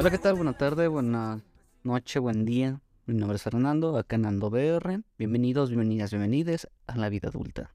[0.00, 0.34] Hola, ¿qué tal?
[0.34, 1.42] Buena tarde, buena
[1.82, 2.80] noche, buen día.
[3.04, 5.02] Mi nombre es Fernando, acá en Ando BR.
[5.18, 7.74] Bienvenidos, bienvenidas, bienvenides a la vida adulta.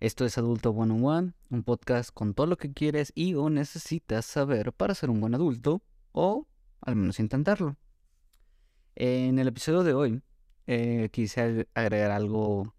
[0.00, 3.50] Esto es Adulto One on One, un podcast con todo lo que quieres y o
[3.50, 6.46] necesitas saber para ser un buen adulto o
[6.80, 7.76] al menos intentarlo.
[8.94, 10.22] En el episodio de hoy
[10.66, 12.74] eh, quise agregar algo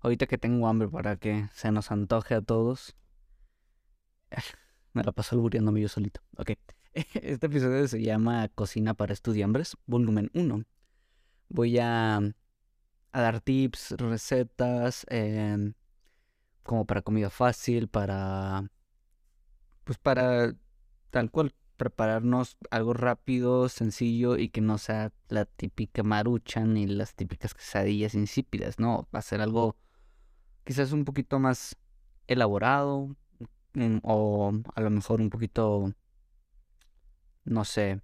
[0.00, 2.96] ahorita que tengo hambre para que se nos antoje a todos.
[4.92, 6.20] Me la paso albureándome yo solito.
[6.36, 6.50] Ok.
[7.22, 10.64] Este episodio se llama Cocina para estudiambres, volumen 1.
[11.50, 15.74] Voy a, a dar tips, recetas, em,
[16.62, 18.70] como para comida fácil, para...
[19.84, 20.54] Pues para
[21.10, 27.14] tal cual, prepararnos algo rápido, sencillo y que no sea la típica marucha ni las
[27.14, 29.06] típicas quesadillas insípidas, ¿no?
[29.14, 29.76] Va a ser algo
[30.64, 31.76] quizás un poquito más
[32.26, 33.14] elaborado
[33.74, 35.92] mm, o a lo mejor un poquito
[37.46, 38.02] no sé,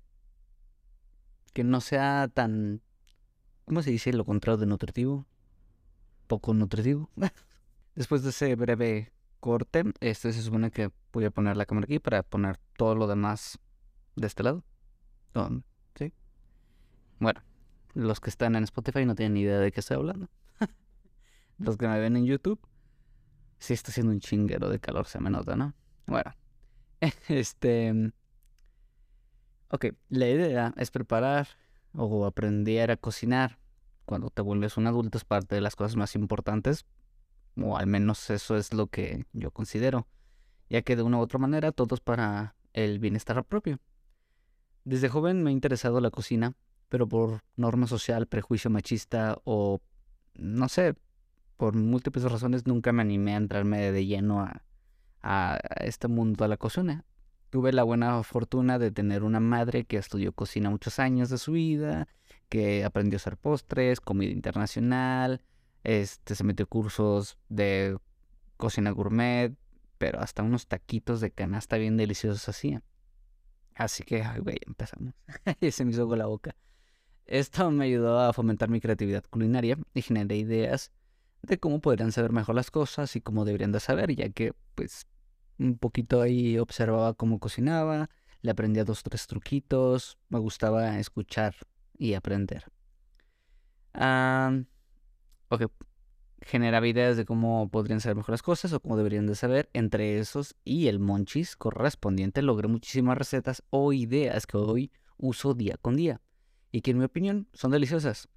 [1.52, 2.80] que no sea tan,
[3.66, 5.26] ¿cómo se dice lo contrario de nutritivo?
[6.26, 7.10] Poco nutritivo.
[7.94, 11.98] Después de ese breve corte, este se supone que voy a poner la cámara aquí
[11.98, 13.58] para poner todo lo demás
[14.16, 14.64] de este lado.
[15.96, 16.12] ¿Sí?
[17.18, 17.42] Bueno,
[17.94, 20.28] los que están en Spotify no tienen ni idea de qué estoy hablando.
[21.58, 22.60] los que me ven en YouTube,
[23.58, 25.74] sí está haciendo un chinguero de calor, se me nota, ¿no?
[26.06, 26.32] Bueno,
[27.28, 28.12] este
[29.74, 31.48] Ok, la idea es preparar
[31.94, 33.58] o aprender a cocinar
[34.04, 36.84] cuando te vuelves un adulto es parte de las cosas más importantes,
[37.56, 40.06] o al menos eso es lo que yo considero,
[40.68, 43.78] ya que de una u otra manera todo es para el bienestar propio.
[44.84, 46.52] Desde joven me ha interesado la cocina,
[46.90, 49.80] pero por norma social, prejuicio machista o
[50.34, 50.96] no sé,
[51.56, 54.64] por múltiples razones nunca me animé a entrarme de lleno a,
[55.22, 57.06] a este mundo de la cocina.
[57.52, 61.52] Tuve la buena fortuna de tener una madre que estudió cocina muchos años de su
[61.52, 62.08] vida,
[62.48, 65.42] que aprendió a hacer postres, comida internacional,
[65.84, 67.98] este, se metió cursos de
[68.56, 69.54] cocina gourmet,
[69.98, 72.82] pero hasta unos taquitos de canasta bien deliciosos hacía.
[73.74, 75.12] Así que, ay, güey, empezamos.
[75.60, 76.56] y se me hizo con la boca.
[77.26, 80.90] Esto me ayudó a fomentar mi creatividad culinaria y generé ideas
[81.42, 85.06] de cómo podrían saber mejor las cosas y cómo deberían de saber, ya que, pues,
[85.58, 88.10] un poquito ahí observaba cómo cocinaba,
[88.42, 91.54] le aprendía dos, tres truquitos, me gustaba escuchar
[91.96, 92.64] y aprender.
[95.48, 95.62] ok,
[96.40, 99.70] generaba ideas de cómo podrían ser mejores cosas o cómo deberían de saber.
[99.72, 105.76] Entre esos y el monchis correspondiente logré muchísimas recetas o ideas que hoy uso día
[105.80, 106.20] con día
[106.72, 108.28] y que en mi opinión son deliciosas.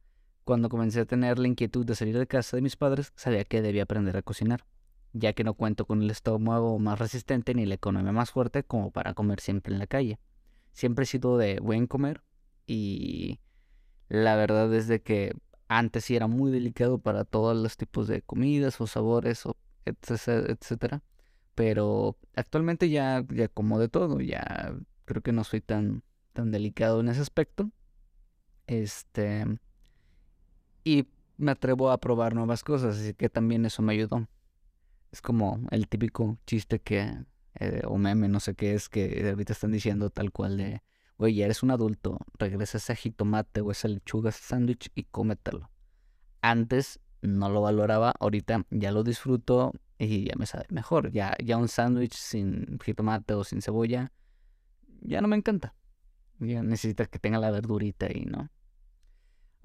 [0.43, 3.63] Cuando comencé a tener la inquietud de salir de casa de mis padres, sabía que
[3.63, 4.65] debía aprender a cocinar
[5.17, 8.91] ya que no cuento con el estómago más resistente ni la economía más fuerte como
[8.91, 10.19] para comer siempre en la calle.
[10.73, 12.21] Siempre he sido de buen comer
[12.67, 13.39] y
[14.09, 15.33] la verdad es de que
[15.69, 19.55] antes sí era muy delicado para todos los tipos de comidas o sabores o
[19.85, 21.01] etcétera,
[21.55, 26.03] pero actualmente ya ya como de todo, ya creo que no soy tan
[26.33, 27.71] tan delicado en ese aspecto.
[28.67, 29.45] Este
[30.83, 34.27] y me atrevo a probar nuevas cosas, así que también eso me ayudó.
[35.15, 37.09] Es como el típico chiste que,
[37.53, 40.83] eh, o meme, no sé qué es, que ahorita están diciendo tal cual de,
[41.15, 45.71] oye, ya eres un adulto, regresa ese jitomate o esa lechuga, ese sándwich y cómetelo.
[46.41, 51.13] Antes no lo valoraba, ahorita ya lo disfruto y ya me sabe mejor.
[51.13, 54.11] Ya, ya un sándwich sin jitomate o sin cebolla,
[54.99, 55.75] ya no me encanta.
[56.39, 58.49] Ya necesita que tenga la verdurita ahí, ¿no?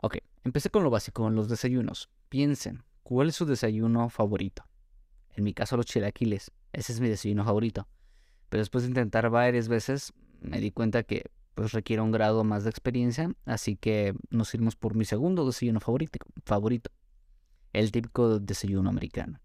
[0.00, 2.09] Ok, empecé con lo básico, con los desayunos.
[2.28, 4.69] Piensen, ¿cuál es su desayuno favorito?
[5.40, 6.50] En mi caso los chilaquiles.
[6.74, 7.88] Ese es mi desayuno favorito.
[8.50, 10.12] Pero después de intentar varias veces
[10.42, 14.76] me di cuenta que pues requiere un grado más de experiencia, así que nos iremos
[14.76, 16.90] por mi segundo desayuno favorito, favorito,
[17.72, 19.40] el típico desayuno americano.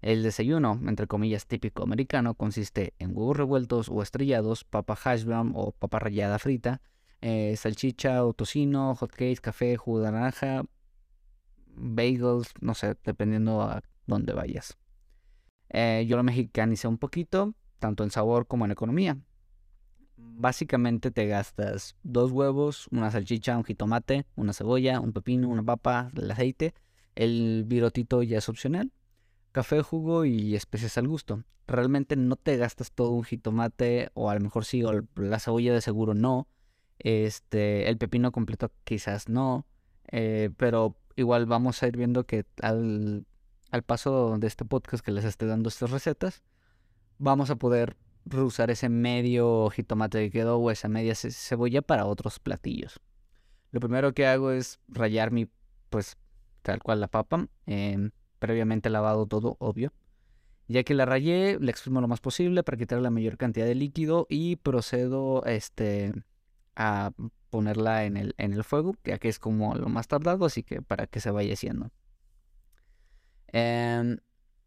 [0.00, 5.50] El desayuno, entre comillas, típico americano consiste en huevos revueltos o estrellados, papa hash brown
[5.56, 6.80] o papa rallada frita,
[7.20, 10.62] eh, salchicha o tocino, hotcakes, café, jugo de naranja,
[11.66, 14.78] bagels, no sé, dependiendo a dónde vayas.
[15.72, 19.18] Eh, yo lo mexicanicé un poquito, tanto en sabor como en economía.
[20.16, 26.10] Básicamente te gastas dos huevos, una salchicha, un jitomate, una cebolla, un pepino, una papa,
[26.14, 26.74] el aceite.
[27.14, 28.92] El virotito ya es opcional.
[29.50, 31.42] Café, jugo y especias al gusto.
[31.66, 35.72] Realmente no te gastas todo un jitomate, o a lo mejor sí, o la cebolla
[35.72, 36.48] de seguro no.
[36.98, 39.66] Este, el pepino completo quizás no.
[40.10, 43.26] Eh, pero igual vamos a ir viendo que al
[43.72, 46.42] al paso de este podcast que les esté dando estas recetas,
[47.18, 47.96] vamos a poder
[48.26, 53.00] reusar ese medio jitomate que quedó o esa media cebolla para otros platillos.
[53.72, 55.48] Lo primero que hago es rayar mi,
[55.88, 56.18] pues,
[56.60, 59.92] tal cual la papa, em, previamente lavado todo, obvio.
[60.68, 63.74] Ya que la rayé, la exprimo lo más posible para quitar la mayor cantidad de
[63.74, 66.12] líquido y procedo este,
[66.76, 67.12] a
[67.48, 70.82] ponerla en el, en el fuego, ya que es como lo más tardado, así que
[70.82, 71.90] para que se vaya haciendo.
[73.52, 74.18] Em,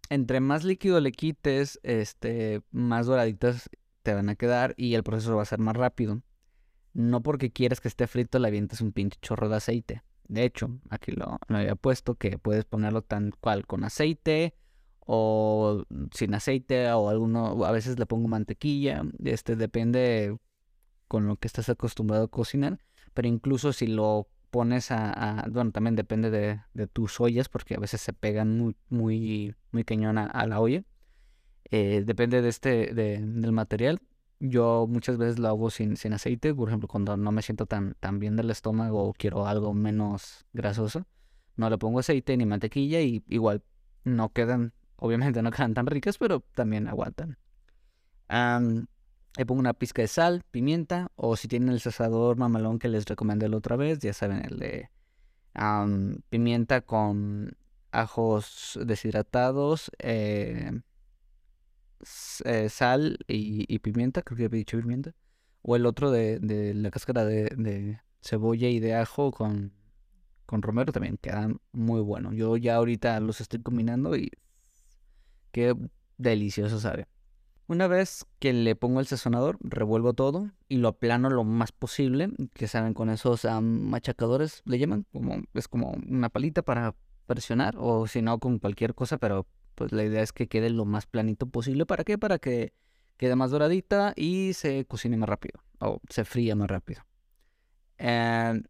[0.10, 3.70] entre más líquido le quites, este, más doraditas
[4.04, 6.22] te van a quedar y el proceso va a ser más rápido.
[6.94, 10.04] No porque quieras que esté frito le avientes un pinche chorro de aceite.
[10.28, 14.56] De hecho, aquí lo, había puesto que puedes ponerlo tan cual con aceite
[15.00, 20.36] o sin aceite o alguno, a veces le pongo mantequilla, este depende
[21.08, 22.80] con lo que estás acostumbrado a cocinar,
[23.14, 27.78] pero incluso si lo pones a, bueno, también depende de, de, tus ollas, porque a
[27.78, 30.82] veces se pegan muy, muy, muy cañón a, la olla.
[31.72, 34.00] Eh, depende de este, de, del material.
[34.40, 37.96] Yo muchas veces lo hago sin, sin aceite, por ejemplo, cuando no me siento tan,
[38.00, 41.06] tan bien del estómago o quiero algo menos grasoso,
[41.58, 43.62] no le pongo aceite ni mantequilla y igual
[44.06, 47.38] no quedan, obviamente no quedan tan ricas, pero también aguantan.
[49.38, 53.06] Le pongo una pizca de sal, pimienta, o si tienen el sazador mamalón que les
[53.06, 54.90] recomendé la otra vez, ya saben, el de
[56.30, 57.58] pimienta con
[57.92, 60.82] ajos deshidratados, eh,
[62.46, 65.14] eh, sal y, pimienta, creo que había dicho pimienta.
[65.62, 66.40] O el otro de,
[66.76, 69.74] la cáscara de, cebolla y de ajo con,
[70.46, 72.36] con romero también quedan muy buenos.
[72.36, 74.32] Yo ya ahorita los estoy combinando y
[75.52, 75.76] qué
[76.18, 77.08] delicioso sabe.
[77.68, 82.30] Una vez que le pongo el sazonador, revuelvo todo y lo aplano lo más posible,
[82.54, 86.96] que saben con esos machacadores le llaman, como es como una palita para
[87.26, 90.86] presionar o si no con cualquier cosa, pero pues la idea es que quede lo
[90.86, 91.88] más planito posible.
[91.88, 92.20] ¿Para qué?
[92.20, 92.74] Para que
[93.18, 97.02] quede más doradita y se cocine más rápido o se fría más rápido.
[97.98, 98.62] Eh,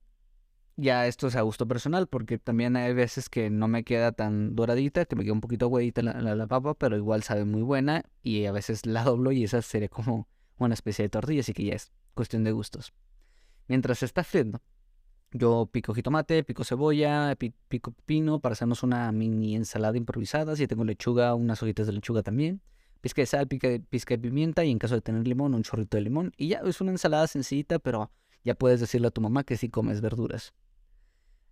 [0.77, 4.55] ya esto es a gusto personal, porque también hay veces que no me queda tan
[4.55, 8.03] doradita, que me queda un poquito huevita la, la, papa, pero igual sabe muy buena
[8.23, 10.27] y a veces la doblo y esa sería como
[10.57, 12.93] una especie de tortilla, así que ya es cuestión de gustos.
[13.67, 14.61] Mientras se está friendo,
[15.31, 17.35] yo pico jitomate, pico cebolla,
[17.67, 20.55] pico pino para hacernos una mini ensalada improvisada.
[20.55, 22.61] Si tengo lechuga, unas hojitas de lechuga también.
[23.01, 25.97] Pizca de sal, pica, pizca de pimienta y en caso de tener limón, un chorrito
[25.97, 26.31] de limón.
[26.37, 28.11] Y ya es una ensalada sencillita, pero
[28.43, 30.53] ya puedes decirle a tu mamá que sí comes verduras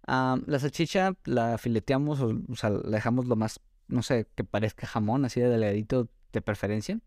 [0.06, 5.26] la salchicha la fileteamos, o, sea, la dejamos lo más, no sé, que parezca jamón,
[5.26, 7.00] así de delgadito de preferencia,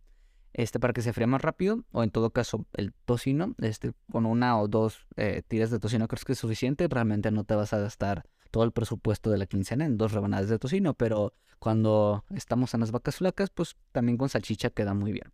[0.52, 4.24] este, para que se fría más rápido, o en todo caso el tocino, este, con
[4.24, 7.72] una o dos eh, tiras de tocino creo que es suficiente, realmente no te vas
[7.72, 12.24] a gastar todo el presupuesto de la quincena en dos rebanadas de tocino, pero cuando
[12.34, 15.32] estamos en las vacas flacas, pues también con salchicha queda muy bien.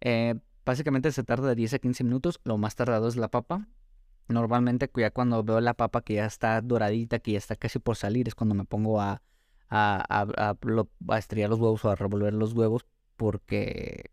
[0.00, 0.34] Eh,
[0.64, 3.66] básicamente se tarda de 10 a 15 minutos, lo más tardado es la papa,
[4.28, 7.96] Normalmente ya cuando veo la papa que ya está doradita, que ya está casi por
[7.96, 9.22] salir, es cuando me pongo a,
[9.68, 10.56] a, a,
[11.08, 12.86] a, estrellar los huevos o a revolver los huevos
[13.16, 14.10] porque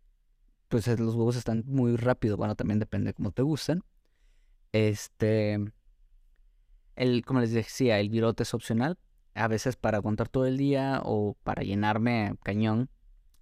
[0.68, 2.36] pues los huevos están muy rápido.
[2.36, 3.82] Bueno, también depende de cómo te gusten.
[4.72, 5.58] Este,
[6.96, 8.98] el, como les decía, el virote es opcional.
[9.34, 12.90] A veces para aguantar todo el día o para llenarme cañón,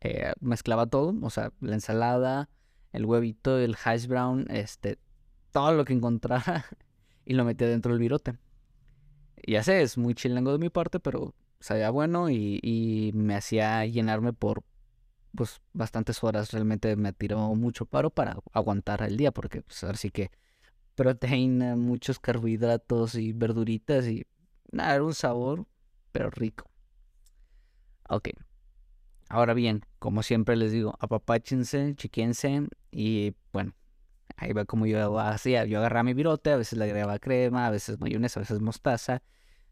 [0.01, 1.15] eh, mezclaba todo.
[1.23, 2.49] O sea, la ensalada,
[2.93, 4.99] el huevito, el hash brown, este,
[5.51, 6.65] todo lo que encontrara
[7.25, 8.39] y lo metía dentro del virote.
[9.47, 14.33] Ya sé, es muy chilango de mi parte, pero sabía bueno y, me hacía llenarme
[14.33, 14.63] por
[15.35, 16.53] pues bastantes horas.
[16.53, 20.31] Realmente me tiró mucho paro para aguantar el día, porque pues ahora sí que
[20.95, 24.27] proteína, muchos carbohidratos y verduritas y
[24.73, 25.67] nada, era un sabor,
[26.13, 26.71] pero rico.
[28.09, 28.31] Ok.
[29.29, 33.75] Ahora bien, como siempre les digo, apapáchense, chiquense y bueno,
[34.41, 35.67] Ahí va como yo hacía.
[35.67, 39.23] Yo agarraba mi virote, a veces le agregaba crema, a veces mayonesa, a veces mostaza.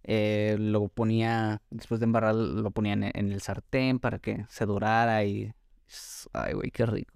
[0.05, 5.25] Eh, lo ponía, después de embarrar, lo ponía en, el sartén para que se dorara
[5.25, 5.55] y...
[6.35, 7.15] Ay, güey, qué rico.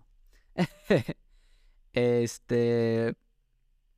[1.93, 3.17] este...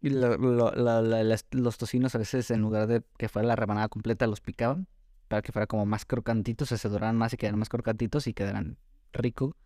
[0.00, 4.88] los tocinos a veces en lugar de que fuera la rebanada completa los picaban
[5.28, 8.78] para que fuera como más crocantitos, se doraran más y quedaran más crocantitos y quedaran
[9.12, 9.56] rico.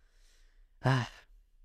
[0.81, 1.07] Ah,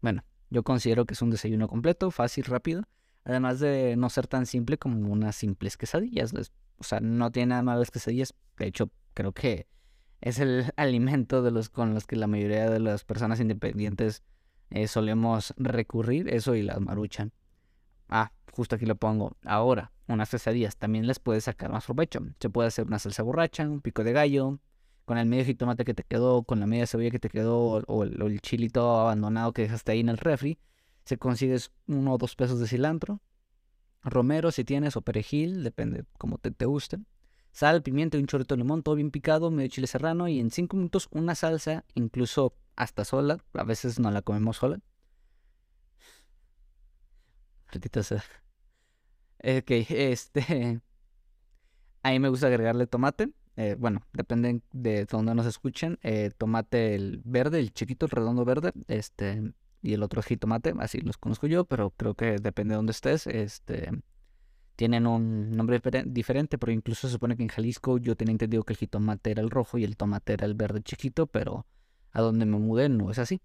[0.00, 2.84] bueno, yo considero que es un desayuno completo, fácil, rápido.
[3.25, 6.32] Además de no ser tan simple como unas simples quesadillas.
[6.78, 8.34] O sea, no tiene nada más las quesadillas.
[8.56, 9.66] De hecho, creo que
[10.20, 14.23] es el alimento de los con los que la mayoría de las personas independientes
[14.70, 16.32] eh, solemos recurrir.
[16.32, 17.32] Eso y las maruchan.
[18.08, 19.37] Ah, justo aquí lo pongo.
[19.44, 22.20] Ahora, unas quesadillas también les puede sacar más provecho.
[22.38, 24.61] Se puede hacer una salsa borracha, un pico de gallo,
[25.04, 28.04] con el medio jitomate que te quedó, con la media cebolla que te quedó, o,
[28.04, 30.58] el, chilito abandonado que dejaste ahí en el refri,
[31.04, 33.20] se consigues uno o dos pesos de cilantro,
[34.02, 36.99] romero si tienes, o perejil, depende como te, te guste,
[37.52, 40.50] sal, pimiento y un chorrito de limón, todo bien picado, medio chile serrano, y en
[40.50, 44.80] cinco minutos una salsa, incluso hasta sola, a veces no la comemos sola.
[48.02, 48.25] sea.
[49.44, 50.80] Ok, este...
[52.02, 53.32] A mí me gusta agregarle tomate.
[53.56, 55.99] Eh, bueno, depende de dónde nos escuchen.
[56.02, 61.00] Eh, tomate el verde, el chiquito, el redondo verde, este, y el otro jitomate, así
[61.00, 63.26] los conozco yo, pero creo que depende de dónde estés.
[63.26, 63.90] Este,
[64.76, 68.73] tienen un nombre diferente, pero incluso se supone que en Jalisco yo tenía entendido que
[68.73, 71.66] el jitomate era el rojo y el tomate era el verde chiquito, pero
[72.11, 73.40] a donde me mudé no es así.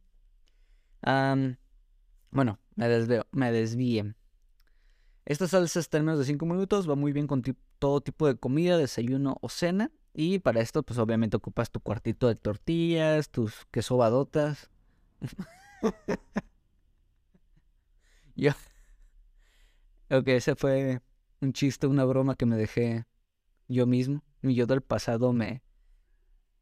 [2.32, 4.16] bueno, me desvío, me desvíe.
[5.26, 7.44] Esta salsa está en menos de 5 minutos, va muy bien con
[7.78, 9.92] todo tipo de comida, desayuno o cena.
[10.14, 14.70] Y para esto, pues obviamente ocupas tu cuartito de tortillas, tus quesobadotas.
[18.36, 18.52] yo.
[20.12, 21.02] Ok, ese fue
[21.42, 23.06] un chiste, una broma que me dejé
[23.68, 24.24] yo mismo.
[24.42, 25.62] Mi yo del pasado me,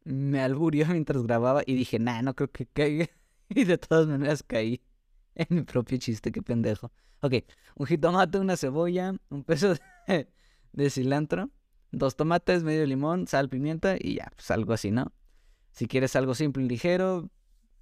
[0.03, 3.07] me alburió mientras grababa y dije, nah, no creo que caiga.
[3.49, 4.81] Y de todas maneras caí
[5.35, 6.91] en mi propio chiste, qué pendejo.
[7.21, 7.35] Ok,
[7.75, 9.75] un jitomate, una cebolla, un peso
[10.07, 11.49] de, cilantro,
[11.91, 15.11] dos tomates, medio limón, sal, pimienta y ya, pues algo así, ¿no?
[15.71, 17.29] Si quieres algo simple y ligero,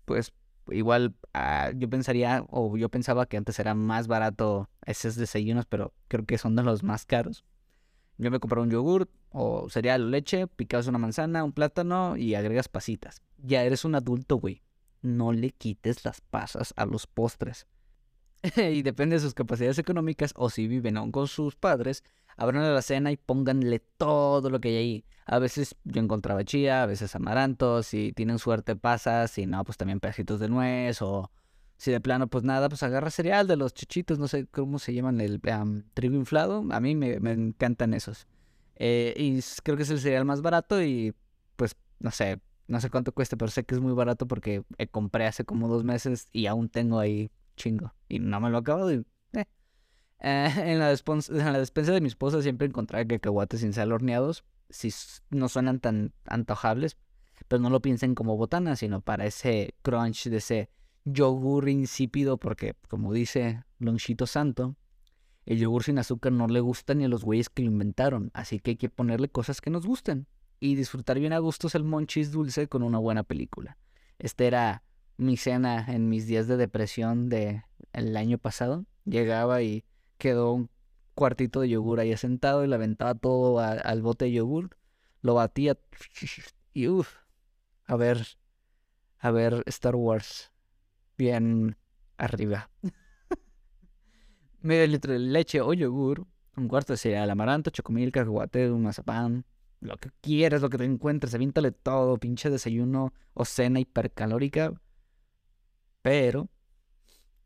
[0.05, 0.33] pues
[0.71, 5.93] igual ah, yo pensaría, o yo pensaba que antes era más barato esos desayunos, pero
[6.07, 7.45] creo que son de los más caros.
[8.17, 12.35] Yo me compré un yogur o cereal o leche, picabas una manzana, un plátano y
[12.35, 13.21] agregas pasitas.
[13.37, 14.63] Ya eres un adulto, güey.
[15.01, 17.67] No le quites las pasas a los postres.
[18.57, 22.03] y depende de sus capacidades económicas o si viven aún con sus padres,
[22.37, 25.05] abran la cena y pónganle todo lo que hay ahí.
[25.25, 29.77] A veces yo encontraba chía, a veces amarantos, si tienen suerte pasas, si no, pues
[29.77, 31.31] también pedacitos de nuez o
[31.77, 34.93] si de plano pues nada, pues agarra cereal de los chichitos, no sé cómo se
[34.93, 35.41] llaman, el
[35.93, 38.27] trigo inflado, a mí me, encantan esos.
[38.75, 41.13] Eh, y creo que es el cereal más barato y
[41.55, 44.87] pues no sé, no sé cuánto cuesta, pero sé que es muy barato porque eh,
[44.87, 47.93] compré hace como dos meses y aún tengo ahí chingo.
[48.07, 49.03] Y no me lo acabo de...
[49.33, 49.45] Eh.
[50.19, 54.43] Eh, en, la en, la despensa de mi esposa siempre encontraba cacahuates sin sal horneados.
[54.69, 54.93] Si
[55.29, 56.97] no suenan tan antojables,
[57.47, 60.69] pero no lo piensen como botana, sino para ese crunch de ese
[61.05, 64.75] yogur insípido, porque como dice Lonchito Santo,
[65.45, 68.59] el yogur sin azúcar no le gusta ni a los güeyes que lo inventaron, así
[68.59, 70.27] que hay que ponerle cosas que nos gusten
[70.59, 73.77] y disfrutar bien a gustos el monchis dulce con una buena película.
[74.17, 74.83] Este era
[75.17, 78.85] mi cena en mis días de depresión de el año pasado.
[79.05, 79.85] Llegaba y
[80.17, 80.69] quedó un
[81.13, 84.77] cuartito de yogur ahí sentado y le aventaba todo al bote de yogur.
[85.21, 85.77] Lo batía
[86.73, 87.15] y uff,
[87.85, 88.25] a ver,
[89.19, 90.51] a ver Star Wars
[91.17, 91.77] bien
[92.17, 92.69] arriba.
[94.61, 96.25] Medio litro de leche o yogur,
[96.57, 99.45] un cuarto de cereal, amaranto, chocomil, cacahuate, un mazapán,
[99.79, 104.73] lo que quieras, lo que te encuentres, avíntale todo, pinche desayuno o cena hipercalórica
[106.05, 106.49] pero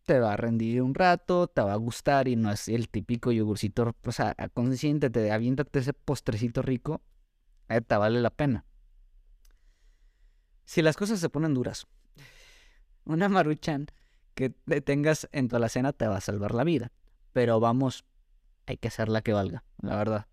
[0.03, 3.31] te va a rendir un rato, te va a gustar y no es el típico
[3.31, 7.01] yogurcito, o sea, consiéntete, aviéntate ese postrecito rico,
[7.69, 8.65] eh, te vale la pena.
[10.65, 11.87] Si las cosas se ponen duras,
[13.05, 13.87] una maruchan
[14.35, 16.91] que tengas en toda la cena te va a salvar la vida,
[17.31, 18.03] pero vamos,
[18.65, 20.27] hay que hacerla que valga, la verdad.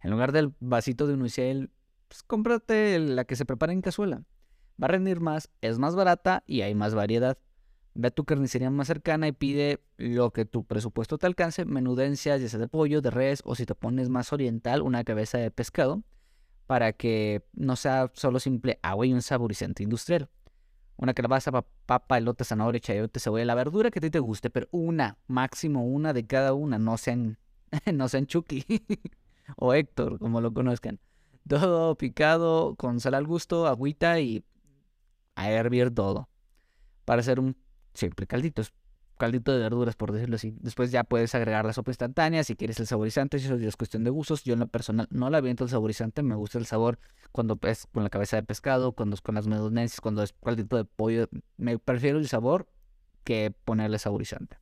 [0.00, 1.70] En lugar del vasito de unicel,
[2.08, 4.24] pues cómprate la que se prepara en cazuela.
[4.82, 7.38] Va a rendir más, es más barata y hay más variedad.
[8.00, 12.40] Ve a tu carnicería más cercana y pide lo que tu presupuesto te alcance, menudencias,
[12.40, 15.50] ya sea de pollo, de res, o si te pones más oriental, una cabeza de
[15.50, 16.04] pescado,
[16.68, 20.30] para que no sea solo simple agua y un saborizante industrial.
[20.96, 24.68] Una calabaza, papa, elote, zanahoria, chayote, cebolla, la verdura que a ti te guste, pero
[24.70, 27.36] una, máximo una de cada una, no sean,
[27.92, 28.64] no sean Chucky
[29.56, 31.00] o Héctor, como lo conozcan.
[31.48, 34.44] Todo picado con sal al gusto, agüita y
[35.34, 36.28] a hervir todo.
[37.04, 37.56] Para hacer un
[37.98, 38.72] siempre calditos,
[39.18, 40.56] caldito de verduras, por decirlo así.
[40.60, 44.04] Después ya puedes agregar la sopa instantánea si quieres el saborizante, si eso es cuestión
[44.04, 44.44] de gustos.
[44.44, 46.98] Yo en lo personal no la aviento el saborizante, me gusta el sabor
[47.32, 50.76] cuando es con la cabeza de pescado, cuando es con las menudencias, cuando es caldito
[50.76, 51.28] de pollo.
[51.58, 52.68] Me prefiero el sabor
[53.24, 54.58] que ponerle saborizante.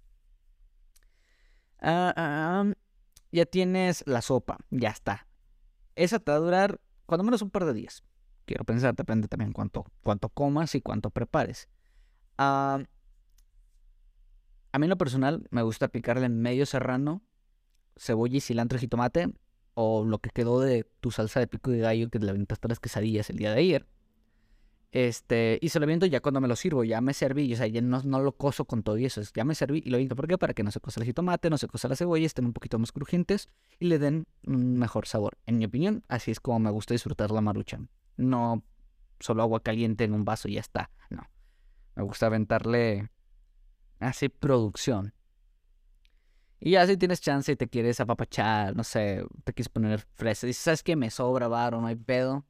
[1.79, 2.73] Ah, ah,
[3.31, 5.29] ya tienes la sopa, ya está.
[5.95, 8.03] Esa te va a durar cuando menos un par de días.
[8.47, 11.69] Quiero pensar, depende también cuánto, cuánto comas y cuánto prepares.
[12.39, 12.81] Ah...
[14.77, 17.23] A mí en lo personal me gusta picarle en medio serrano,
[17.97, 19.33] cebolla y cilantro y jitomate,
[19.73, 22.79] o lo que quedó de tu salsa de pico de gallo que la aventaste las
[22.79, 23.87] quesadillas el día de ayer.
[24.93, 27.67] Este, y se lo aviento ya cuando me lo sirvo, ya me serví, o sea,
[27.69, 30.15] ya no, no lo coso con todo eso, ya me serví y lo aviento.
[30.15, 30.37] ¿Por qué?
[30.37, 32.79] Para que no se cosa el jitomate, no se cosa la cebolla, estén un poquito
[32.79, 35.39] más crujientes y le den un mejor sabor.
[35.47, 37.89] En mi opinión, así es como me gusta disfrutar la maruchan.
[38.19, 38.63] No
[39.21, 41.23] solo agua caliente en un vaso y ya está, no.
[41.95, 43.09] Me gusta aventarle
[44.01, 45.13] así producción.
[46.59, 50.47] Y ya si tienes chance y te quieres apapachar, no sé, te quieres poner fresa,
[50.47, 50.97] dices, ¿sabes qué?
[50.97, 52.47] Me sobra varo, no hay pedo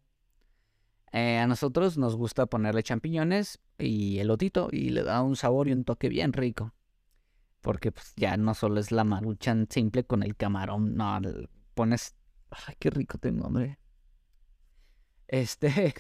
[1.12, 5.72] eh, a nosotros nos gusta ponerle champiñones y elotito y le da un sabor y
[5.72, 6.74] un toque bien rico.
[7.62, 11.18] Porque pues ya no solo es la maruchan simple con el camarón, no,
[11.72, 12.14] pones...
[12.50, 13.78] Ay, qué rico tengo, hombre.
[15.26, 15.94] Este...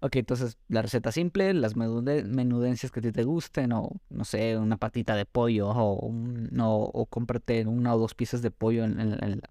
[0.00, 4.58] Ok, entonces la receta simple, las menudencias que a ti te gusten, o no sé,
[4.58, 9.10] una patita de pollo, o, no, o cómprate una o dos piezas de pollo en,
[9.10, 9.50] la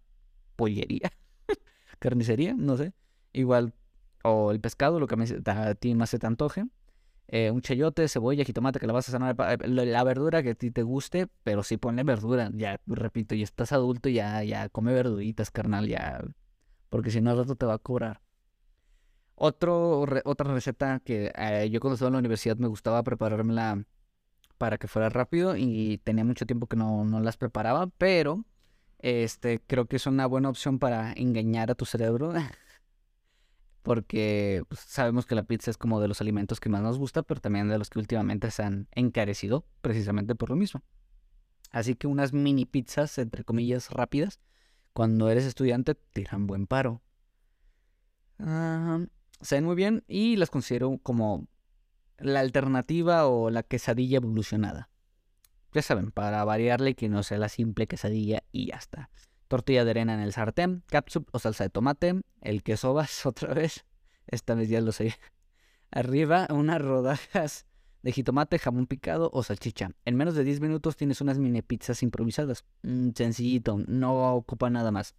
[0.55, 1.11] pollería,
[1.99, 2.93] carnicería, no sé.
[3.33, 3.73] Igual
[4.23, 6.65] o el pescado, lo que a ti más se te antoje.
[7.27, 10.55] Eh, un chayote, cebolla, jitomate que la vas a sanar, eh, la verdura que a
[10.55, 14.93] ti te guste, pero sí ponle verdura, ya, repito, y estás adulto, ya, ya, come
[14.93, 16.23] verduritas, carnal, ya,
[16.89, 18.21] porque si no al rato te va a cobrar.
[19.35, 23.83] Otro, otra receta que eh, yo cuando estaba en la universidad me gustaba preparármela
[24.57, 28.45] para que fuera rápido y tenía mucho tiempo que no, no las preparaba, pero
[28.99, 32.33] este, creo que es una buena opción para engañar a tu cerebro
[33.85, 37.21] porque pues, sabemos que la pizza es como de los alimentos que más nos gusta,
[37.21, 40.81] pero también de los que últimamente se han encarecido precisamente por lo mismo.
[41.71, 44.39] Así que unas mini pizzas, entre comillas, rápidas,
[44.93, 47.01] cuando eres estudiante, tiran buen paro.
[48.39, 49.05] Uh,
[49.41, 51.47] se ven muy bien y las considero como
[52.17, 54.89] la alternativa o la quesadilla evolucionada.
[55.73, 59.09] Ya saben, para variarle que no sea la simple quesadilla y ya está
[59.47, 63.53] tortilla de arena en el sartén, catsup o salsa de tomate, el queso vas otra
[63.53, 63.85] vez,
[64.27, 65.15] esta vez ya lo sé.
[65.91, 67.65] Arriba unas rodajas
[68.01, 69.91] de jitomate, jamón picado o salchicha.
[70.03, 72.65] En menos de 10 minutos tienes unas mini pizzas improvisadas.
[72.83, 75.15] Mm, sencillito, no ocupa nada más.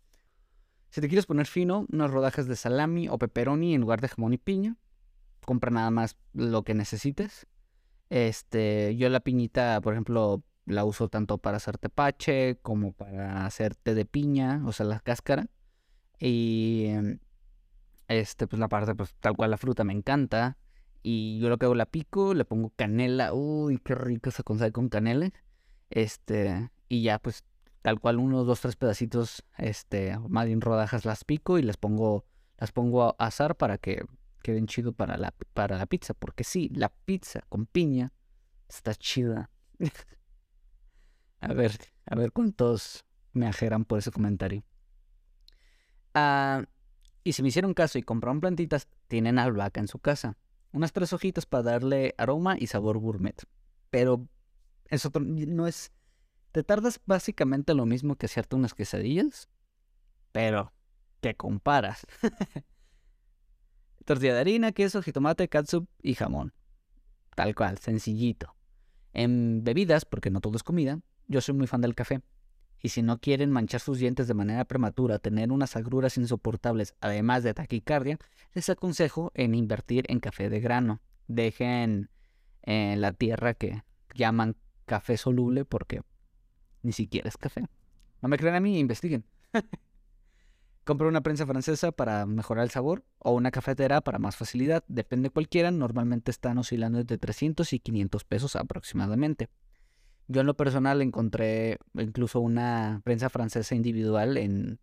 [0.91, 4.33] Si te quieres poner fino, unas rodajas de salami o pepperoni en lugar de jamón
[4.33, 4.77] y piña.
[5.45, 7.47] Compra nada más lo que necesites.
[8.09, 13.75] Este, yo la piñita, por ejemplo, la uso tanto para hacer tepache como para hacer
[13.75, 15.49] té de piña, o sea, la cáscara.
[16.19, 17.19] Y em,
[18.09, 20.57] este, pues la parte, pues tal cual la fruta me encanta.
[21.03, 23.33] Y yo lo que hago la pico, le pongo canela.
[23.33, 25.31] Uy, qué rico se consigue con canela.
[25.91, 27.45] Este, y ya pues
[27.87, 32.25] tal cual unos, dos, tres pedacitos, este, más bien rodajas las pico y las pongo,
[32.59, 34.05] las pongo a asar para que
[34.43, 36.13] queden chido para la, para la pizza.
[36.13, 38.13] Porque sí, la pizza con piña
[38.69, 39.51] está chida.
[41.41, 44.65] A ver, a ver cuántos me ajeran por ese comentario.
[46.13, 46.65] Ah,
[47.23, 50.37] y si me hicieron caso y compraron plantitas, tienen albahaca en su casa.
[50.73, 53.41] Unas tres hojitas para darle aroma y sabor gourmet.
[53.91, 54.27] Pero
[54.89, 55.93] eso no es...
[56.57, 59.51] Te tardas básicamente lo mismo que hacerte unas quesadillas,
[60.33, 60.73] pero
[61.21, 62.07] te comparas.
[64.07, 66.55] Tortilla de harina, queso, jitomate, catsup y jamón.
[67.35, 68.57] Tal cual, sencillito.
[69.13, 72.23] En bebidas, porque no todo es comida, yo soy muy fan del café.
[72.81, 77.43] Y si no quieren manchar sus dientes de manera prematura, tener unas agruras insoportables, además
[77.43, 78.19] de taquicardia,
[78.55, 81.03] les aconsejo en invertir en café de grano.
[81.29, 82.09] Dejen
[82.63, 83.83] en la tierra que
[84.15, 86.01] llaman café soluble porque
[86.87, 87.67] ni siquiera es café.
[88.23, 89.25] No me crean a mí, investiguen.
[90.85, 94.85] Compro una prensa francesa para mejorar el sabor o una cafetera para más facilidad.
[94.87, 99.51] Depende cualquiera, normalmente están oscilando entre 300 y 500 pesos aproximadamente.
[100.29, 104.79] Yo en lo personal encontré incluso una prensa francesa individual en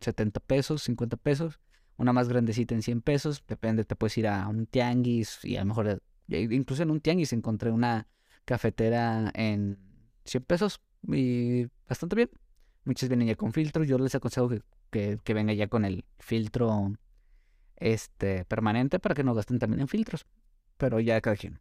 [0.00, 1.60] 70 pesos, 50 pesos,
[1.96, 5.60] una más grandecita en 100 pesos, depende, te puedes ir a un tianguis y a
[5.60, 8.08] lo mejor, eh, incluso en un tianguis encontré una
[8.44, 9.78] cafetera en
[10.24, 12.30] 100 pesos y bastante bien.
[12.84, 14.48] Muchas vienen ya con filtro, yo les aconsejo
[14.90, 16.92] que, que, venga ya con el filtro
[17.76, 20.26] este permanente para que no gasten también en filtros,
[20.76, 21.60] pero ya cada quien.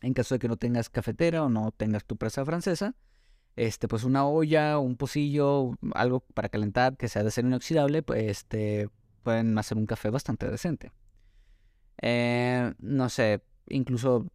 [0.00, 2.94] En caso de que no tengas cafetera o no tengas tu presa francesa,
[3.56, 8.22] este, pues una olla, un pocillo, algo para calentar que sea de acero inoxidable, pues
[8.22, 8.88] este,
[9.24, 10.92] pueden hacer un café bastante decente.
[12.00, 14.30] Eh, no sé, incluso,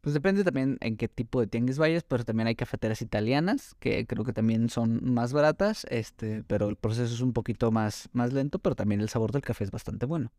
[0.00, 4.06] pues depende también en qué tipo de tianguis vayas, pero también hay cafeteras italianas que
[4.06, 8.32] creo que también son más baratas, este, pero el proceso es un poquito más, más
[8.32, 10.32] lento, pero también el sabor del café es bastante bueno.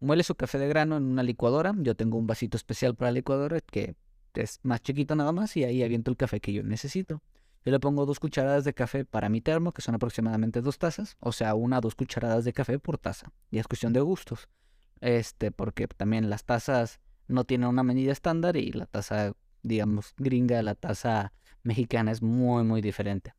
[0.00, 1.74] Muele su café de grano en una licuadora.
[1.78, 3.96] Yo tengo un vasito especial para la licuadora que
[4.34, 7.20] es más chiquito nada más y ahí aviento el café que yo necesito.
[7.64, 11.16] Yo le pongo dos cucharadas de café para mi termo, que son aproximadamente dos tazas,
[11.20, 13.32] o sea, una o dos cucharadas de café por taza.
[13.50, 14.48] Y es cuestión de gustos.
[15.00, 20.62] Este, porque también las tazas no tiene una medida estándar y la taza, digamos, gringa,
[20.62, 23.34] la taza mexicana es muy, muy diferente.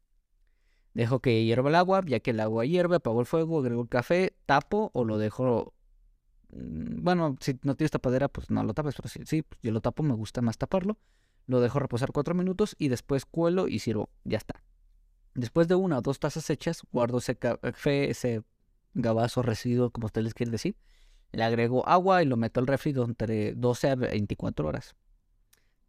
[0.94, 3.90] Dejo que hierva el agua, ya que el agua hierve, apago el fuego, agrego el
[3.90, 5.74] café, tapo o lo dejo...
[6.52, 9.72] Mm, bueno, si no tienes tapadera, pues no lo tapes, pero sí, sí pues yo
[9.72, 10.98] lo tapo, me gusta más taparlo.
[11.46, 14.10] Lo dejo reposar cuatro minutos y después cuelo y sirvo.
[14.24, 14.64] Ya está.
[15.34, 18.44] Después de una o dos tazas hechas, guardo ese café, ese
[18.94, 20.76] gabazo residuo, como ustedes quieren decir.
[21.32, 24.96] Le agrego agua y lo meto al refri entre 12 a 24 horas.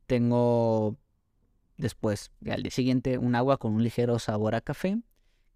[0.07, 0.97] Tengo
[1.77, 5.01] después, al día siguiente, un agua con un ligero sabor a café,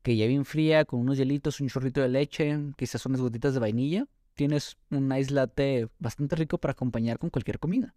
[0.03, 3.61] que ya bien fría, con unos hielitos, un chorrito de leche, quizás unas gotitas de
[3.61, 4.07] vainilla.
[4.35, 7.95] Tienes un ice latte bastante rico para acompañar con cualquier comida.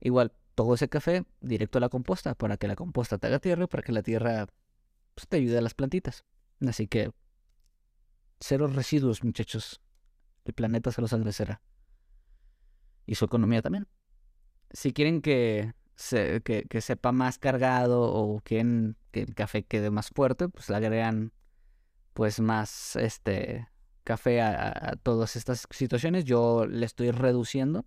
[0.00, 3.66] Igual, todo ese café directo a la composta, para que la composta te haga tierra,
[3.66, 4.46] para que la tierra
[5.14, 6.24] pues, te ayude a las plantitas.
[6.66, 7.12] Así que,
[8.40, 9.80] cero residuos, muchachos.
[10.52, 11.60] Planeta se los agradecerá.
[13.06, 13.88] Y su economía también.
[14.72, 20.10] Si quieren que, se, que, sepa más cargado o quieren que el café quede más
[20.10, 21.32] fuerte, pues le agregan
[22.12, 23.68] pues más este
[24.04, 26.24] café a, todas estas situaciones.
[26.24, 27.84] Yo le estoy reduciendo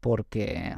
[0.00, 0.76] porque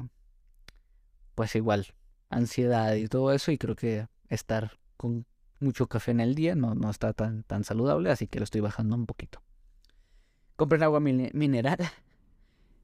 [1.34, 1.86] pues igual
[2.30, 5.26] ansiedad y todo eso y creo que estar con
[5.60, 8.60] mucho café en el día no, no está tan, tan saludable, así que lo estoy
[8.60, 9.42] bajando un poquito.
[10.56, 11.78] Compren agua mineral.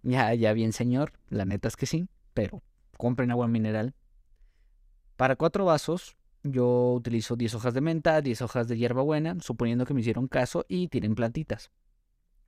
[0.04, 2.61] Ya, ya bien señor, la neta es que sí, pero
[2.98, 3.94] compren agua mineral.
[5.16, 9.94] Para cuatro vasos, yo utilizo 10 hojas de menta, 10 hojas de hierbabuena, suponiendo que
[9.94, 11.70] me hicieron caso y tienen plantitas.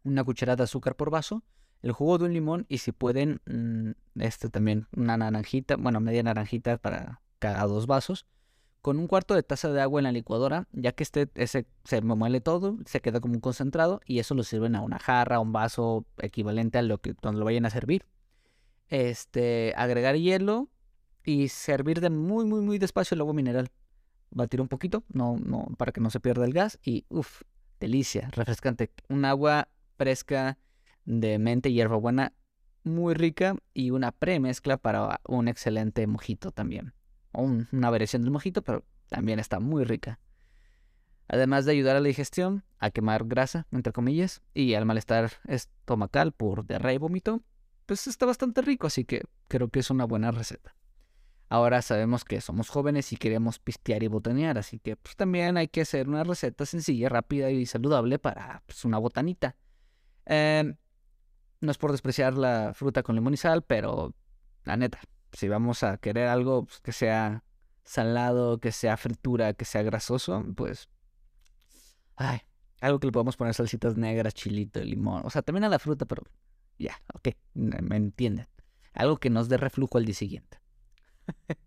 [0.03, 1.45] Una cucharada de azúcar por vaso,
[1.81, 6.25] el jugo de un limón y si pueden, mm, este también, una naranjita, bueno, media
[6.25, 8.27] naranjita para cada dos vasos
[8.85, 12.03] con un cuarto de taza de agua en la licuadora, ya que este ese, se
[12.03, 15.53] muele todo, se queda como un concentrado y eso lo sirven a una jarra, un
[15.53, 18.05] vaso equivalente a lo que donde lo vayan a servir.
[18.89, 20.69] Este, agregar hielo
[21.25, 23.71] y servir de muy muy muy despacio el agua mineral.
[24.29, 27.41] Batir un poquito, no no para que no se pierda el gas y uff,
[27.81, 30.59] delicia, refrescante, un agua fresca
[31.07, 32.35] de mente y hierbabuena
[32.83, 36.93] muy rica y una premezcla para un excelente mojito también
[37.35, 40.19] una variación del mojito, pero también está muy rica.
[41.29, 46.33] Además de ayudar a la digestión, a quemar grasa, entre comillas, y al malestar estomacal
[46.33, 47.43] por diarrea y vómito,
[47.87, 50.77] pues está bastante rico, así que creo que es una buena receta.
[51.49, 55.69] Ahora sabemos que somos jóvenes y queremos pistear y botanear, así que pues también hay
[55.69, 59.57] que hacer una receta sencilla, rápida y saludable para pues, una botanita.
[60.25, 60.77] Em,
[61.61, 64.15] no es por despreciar la fruta con limón y sal, pero
[64.65, 65.01] la neta,
[65.35, 67.45] si vamos a querer algo pues, que sea
[67.85, 70.89] salado, que sea fritura, que sea grasoso, pues.
[72.17, 72.41] Ay,
[72.81, 75.23] algo que le podemos poner salsitas negras, chilito, limón.
[75.25, 76.23] O sea, también a la fruta, pero
[76.79, 78.49] ya, ok, me entienden.
[78.93, 80.59] Algo que nos dé reflujo al día siguiente.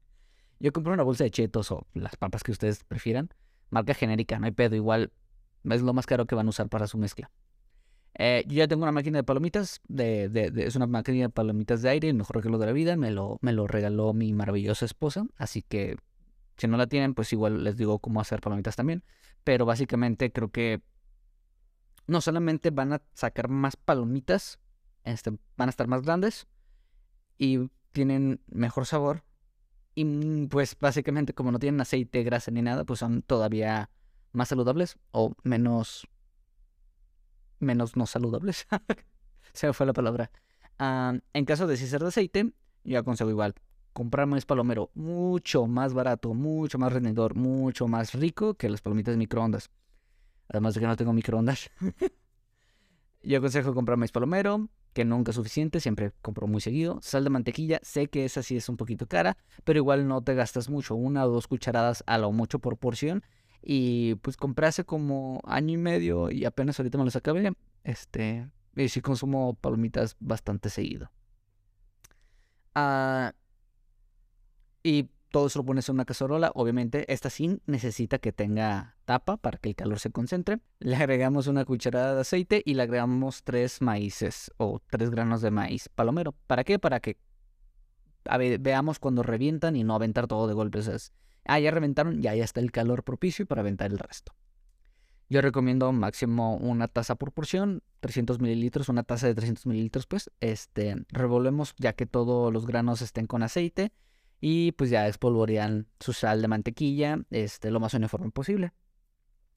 [0.60, 3.30] Yo compré una bolsa de chetos o las papas que ustedes prefieran.
[3.70, 4.76] Marca genérica, no hay pedo.
[4.76, 5.12] Igual
[5.64, 7.30] es lo más caro que van a usar para su mezcla.
[8.20, 11.84] Eh, yo ya tengo una máquina de palomitas, de, de, es una máquina de palomitas
[11.84, 14.86] de aire, el mejor regalo de la vida, me lo, me lo regaló mi maravillosa
[14.86, 15.98] esposa, así que
[16.58, 19.04] si no la tienen, pues igual les digo cómo hacer palomitas también,
[19.44, 20.82] pero básicamente creo que
[22.08, 24.60] no solamente van a sacar más palomitas,
[25.04, 26.48] este, van a estar más grandes
[27.38, 29.26] y tienen mejor sabor,
[29.94, 33.92] y mm, pues básicamente como no tienen aceite, grasa ni nada, pues son todavía
[34.32, 36.08] más saludables o menos
[37.60, 38.68] menos no saludables.
[39.54, 40.32] Se me fue la palabra.
[40.80, 43.56] en caso de ser de aceite, yo aconsejo igual
[43.98, 49.14] comprar maíz palomero mucho más barato, mucho más rendidor, mucho más rico que las palomitas
[49.16, 49.72] de microondas.
[50.50, 51.72] Además de que no tengo microondas.
[53.24, 57.00] yo aconsejo comprar maíz palomero, que nunca es suficiente, siempre compro muy seguido.
[57.02, 60.36] Sal de mantequilla, sé que esa sí es un poquito cara, pero igual no te
[60.36, 63.24] gastas mucho, una o dos cucharadas a lo mucho por porción
[63.62, 67.52] y pues compré hace como año y medio y apenas ahorita me los acabé.
[67.84, 71.12] Este, y sí consumo palomitas bastante seguido.
[72.76, 73.34] Ah,
[74.84, 76.52] y todo eso lo pones en una cacerola.
[76.56, 80.60] Obviamente, esta sí necesita que tenga tapa para que el calor se concentre.
[80.80, 85.52] Le agregamos una cucharada de aceite y le agregamos tres maíces o tres granos de
[85.52, 86.34] maíz palomero.
[86.48, 86.80] ¿Para qué?
[86.80, 87.18] Para que
[88.60, 90.80] veamos cuando revientan y no aventar todo de golpe.
[91.48, 94.34] Ah, ya reventaron, ya, ya está el calor propicio para aventar el resto.
[95.30, 100.32] Yo recomiendo máximo una taza por porción, 300 mililitros, una taza de 300 mililitros, pues,
[100.40, 103.92] este, revolvemos ya que todos los granos estén con aceite
[104.40, 108.72] y pues ya espolvorean su sal de mantequilla, este, lo más uniforme posible.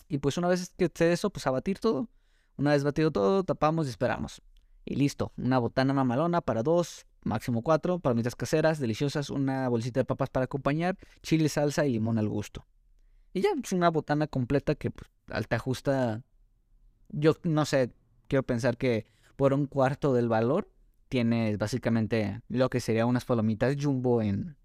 [0.08, 2.08] Y pues una vez que esté eso, pues a batir todo.
[2.56, 4.42] Una vez batido todo, tapamos y esperamos.
[4.84, 10.04] Y listo, una botana mamalona para dos, máximo cuatro, palomitas caseras, deliciosas, una bolsita de
[10.04, 12.66] papas para acompañar, chile, salsa y limón al gusto.
[13.32, 16.22] Y ya, es una botana completa que pues, al te ajusta,
[17.08, 17.92] yo no sé,
[18.28, 19.06] quiero pensar que
[19.36, 20.70] por un cuarto del valor
[21.08, 24.56] tienes básicamente lo que sería unas palomitas jumbo en,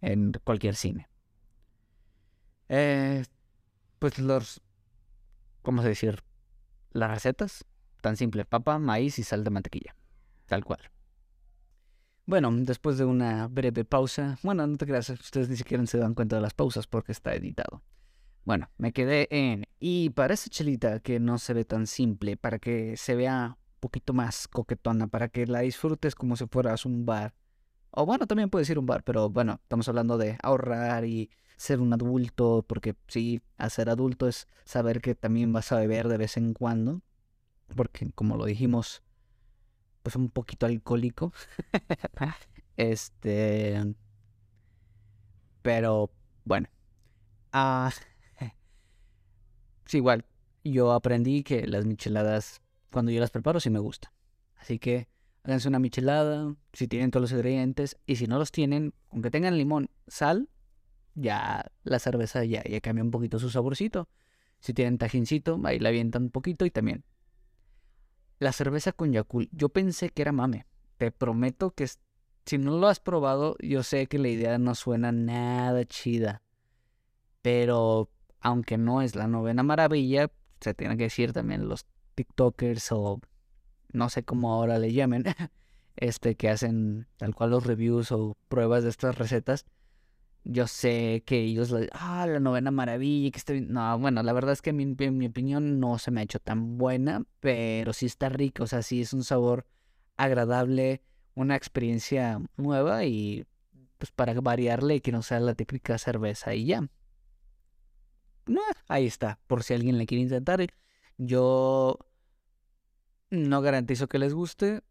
[0.00, 1.08] en cualquier cine.
[2.68, 3.24] Eh,
[3.98, 4.62] pues los,
[5.62, 6.22] ¿cómo se decir?
[6.90, 7.64] Las recetas,
[8.00, 9.94] tan simple, papa, maíz y sal de mantequilla,
[10.46, 10.90] tal cual.
[12.24, 16.14] Bueno, después de una breve pausa, bueno, no te creas, ustedes ni siquiera se dan
[16.14, 17.82] cuenta de las pausas porque está editado.
[18.44, 22.60] Bueno, me quedé en, y para esa chelita que no se ve tan simple, para
[22.60, 27.04] que se vea un poquito más coquetona, para que la disfrutes como si fueras un
[27.04, 27.34] bar.
[27.90, 31.80] O bueno, también puede ser un bar, pero bueno, estamos hablando de ahorrar y ser
[31.80, 36.36] un adulto, porque sí, hacer adulto es saber que también vas a beber de vez
[36.36, 37.02] en cuando,
[37.76, 39.02] porque como lo dijimos,
[40.02, 41.32] pues un poquito alcohólico.
[42.76, 43.94] este,
[45.62, 46.10] pero
[46.44, 46.68] bueno,
[47.52, 47.90] ah,
[49.86, 50.24] sí, igual,
[50.64, 52.60] yo aprendí que las micheladas,
[52.90, 54.12] cuando yo las preparo, sí me gustan.
[54.56, 55.08] Así que
[55.44, 59.56] háganse una michelada, si tienen todos los ingredientes, y si no los tienen, aunque tengan
[59.56, 60.48] limón, sal,
[61.14, 64.08] ya la cerveza ya, ya cambia un poquito su saborcito.
[64.60, 67.04] Si tienen tajincito, ahí la avientan un poquito y también.
[68.42, 70.66] La cerveza con Yakult, yo pensé que era mame.
[70.98, 71.86] Te prometo que
[72.44, 76.42] si no lo has probado, yo sé que la idea no suena nada chida.
[77.40, 83.20] Pero aunque no es la novena maravilla, se tiene que decir también los TikTokers o
[83.92, 85.22] no sé cómo ahora le llamen,
[85.94, 89.66] este que hacen tal cual los reviews o pruebas de estas recetas
[90.44, 93.72] yo sé que ellos, ah, la novena maravilla, que está bien.
[93.72, 96.78] No, bueno, la verdad es que en mi, opinión no se me ha hecho tan
[96.78, 99.66] buena, pero sí está rico, o sea, sí es un sabor
[100.16, 101.02] agradable,
[101.34, 103.46] una experiencia nueva y
[103.98, 106.88] pues para variarle que no sea la típica cerveza y ya.
[108.46, 110.66] No, ahí está, por si alguien le quiere intentar.
[111.18, 111.98] Yo
[113.30, 114.82] no garantizo que les guste,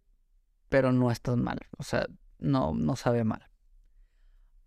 [0.70, 2.08] pero no es tan mal, o sea,
[2.40, 3.51] no, no sabe mal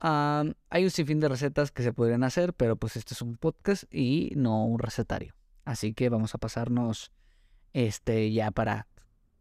[0.06, 3.84] hay un sinfín de recetas que se podrían hacer, pero pues este es un podcast
[3.92, 5.34] y no un recetario.
[5.64, 7.10] Así que vamos a pasarnos
[7.72, 8.86] este ya para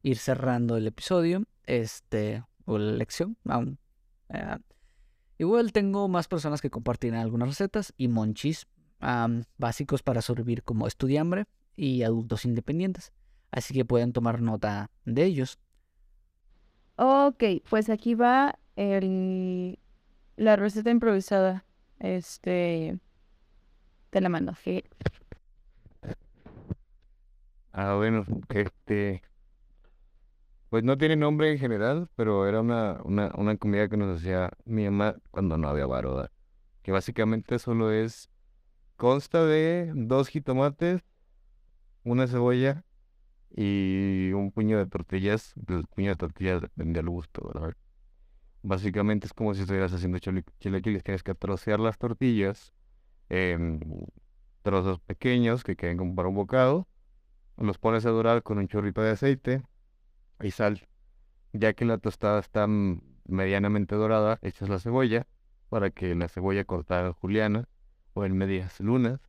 [0.04, 3.38] ir cerrando el episodio, este o la lección.
[4.30, 4.58] Eh,
[5.38, 8.67] igual tengo más personas que compartirán algunas recetas y monchis
[9.58, 11.43] básicos para sobrevivir como estudiambre
[11.76, 13.12] y adultos independientes.
[13.52, 15.60] Así que pueden tomar nota de ellos.
[16.95, 19.78] Ok, pues aquí va el
[20.35, 21.65] la receta improvisada,
[21.99, 22.99] este,
[24.09, 24.53] te la mando.
[27.71, 29.23] Ah, bueno, este,
[30.69, 34.85] pues no tiene nombre en general, pero era una, una, comida que nos hacía mi
[34.85, 36.31] mamá cuando no había varoda,
[36.83, 38.29] que básicamente solo es,
[38.95, 41.03] consta de dos jitomates,
[42.03, 42.83] una cebolla
[43.55, 47.75] y un puño de tortillas, pues, el puño de tortillas al gusto, ¿verdad?
[48.63, 51.04] Básicamente es como si estuvieras haciendo chilaquiles.
[51.04, 52.73] Tienes que trocear las tortillas
[53.28, 54.08] en
[54.62, 56.88] trozos pequeños que queden como para un bocado.
[57.58, 59.63] Los pones a dorar con un chorrito de aceite
[60.41, 60.88] y sal.
[61.52, 62.65] Ya que la tostada está
[63.26, 65.28] medianamente dorada, echas la cebolla
[65.67, 67.67] para que la cebolla cortada juliana
[68.13, 69.19] o en medias lunas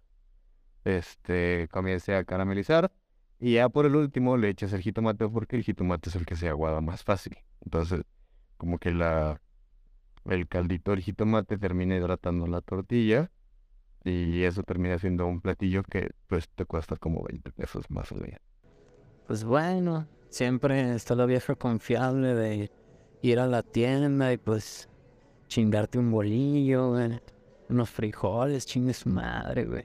[0.84, 2.92] este, comience a caramelizar.
[3.40, 6.36] Y ya por el último le echas el jitomate porque el jitomate es el que
[6.36, 7.36] se aguada más fácil.
[7.62, 8.02] Entonces
[8.64, 9.42] como que la
[10.24, 13.30] el caldito del jitomate termina hidratando la tortilla
[14.04, 18.14] y eso termina siendo un platillo que pues te cuesta como 20 pesos más o
[18.14, 18.40] menos.
[19.26, 22.70] Pues bueno, siempre está la vieja confiable de
[23.20, 24.88] ir a la tienda y pues
[25.48, 26.94] chingarte un bolillo,
[27.68, 29.84] unos frijoles, chingue su madre, güey.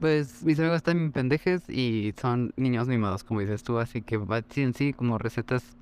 [0.00, 4.18] Pues mis amigos están pendejes y son niños mimados, como dices tú, así que
[4.56, 5.77] en sí como recetas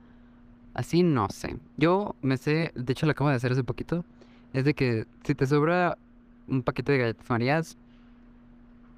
[0.77, 1.57] Así no sé.
[1.79, 4.05] Yo me sé, de hecho lo acabo de hacer hace poquito,
[4.53, 5.97] es de que si te sobra
[6.49, 7.79] un paquete de galletas marías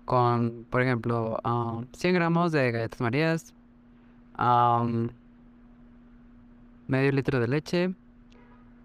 [0.04, 1.38] con, por ejemplo,
[1.92, 3.54] 100 gramos de galletas marías,
[6.88, 7.94] medio litro de leche,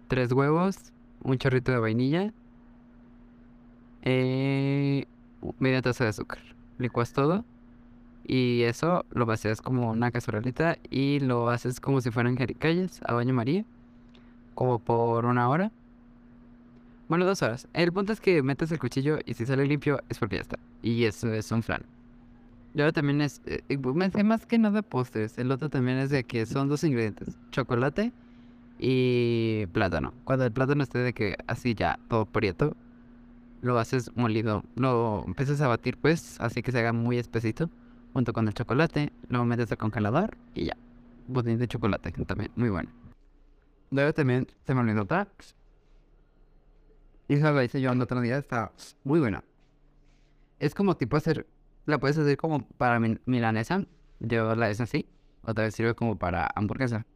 [0.06, 0.76] tres huevos,
[1.24, 2.32] un chorrito de vainilla,
[4.02, 5.04] eh,
[5.58, 6.38] media taza de azúcar.
[6.78, 7.44] Licuas todo
[8.26, 13.14] y eso lo vacías como una cazuelita y lo haces como si fueran jericayas a
[13.14, 13.64] baño María.
[14.54, 15.72] Como por una hora.
[17.08, 17.68] Bueno, dos horas.
[17.74, 20.58] El punto es que metes el cuchillo y si sale limpio es porque ya está.
[20.82, 21.82] Y eso es un flan.
[22.74, 23.62] Y también es, eh,
[24.24, 25.38] más que nada postres.
[25.38, 27.36] El otro también es de que son dos ingredientes.
[27.50, 28.12] Chocolate
[28.78, 30.14] y plátano.
[30.24, 32.76] Cuando el plátano esté de que así ya todo prieto,
[33.62, 34.64] lo haces molido.
[34.76, 37.70] Lo empiezas a batir pues, así que se haga muy espesito,
[38.14, 39.12] junto con el chocolate.
[39.28, 40.76] Lo metes al congelador y ya.
[41.26, 42.90] Budín de chocolate, también muy bueno.
[43.90, 45.28] Luego también se me olvidó otra.
[47.28, 48.72] Y esa la hice yo el otro día, está
[49.04, 49.44] muy buena.
[50.58, 51.46] Es como tipo hacer,
[51.86, 53.84] la puedes hacer como para mi- milanesa.
[54.20, 55.08] Yo la hice así.
[55.42, 57.06] Otra vez sirve como para hamburguesa.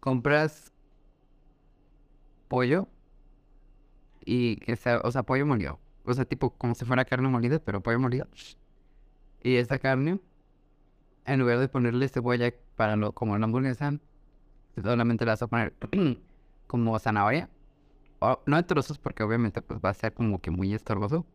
[0.00, 0.72] Compras
[2.48, 2.88] pollo
[4.24, 5.78] y que sea, o sea, pollo molido.
[6.04, 8.26] O sea, tipo como si fuera carne molida, pero pollo molido.
[9.42, 10.20] Y esta carne,
[11.24, 13.98] en lugar de ponerle cebolla para lo, como la hamburguesa,
[14.80, 15.74] solamente le vas a poner
[16.66, 17.50] como zanahoria.
[18.20, 21.26] O, no en trozos porque obviamente pues va a ser como que muy estorboso.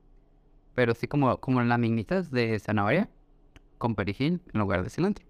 [0.73, 3.09] Pero sí como, como laminitas de zanahoria
[3.77, 5.25] con perejil en lugar de cilantro.